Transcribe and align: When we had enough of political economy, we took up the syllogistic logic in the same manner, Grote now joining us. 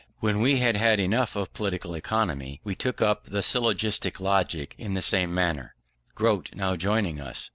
When 0.19 0.41
we 0.41 0.57
had 0.57 0.75
enough 0.99 1.35
of 1.35 1.53
political 1.53 1.93
economy, 1.93 2.59
we 2.63 2.73
took 2.73 3.03
up 3.03 3.25
the 3.25 3.43
syllogistic 3.43 4.19
logic 4.19 4.73
in 4.79 4.95
the 4.95 5.01
same 5.03 5.31
manner, 5.31 5.75
Grote 6.15 6.49
now 6.55 6.75
joining 6.75 7.19
us. 7.21 7.49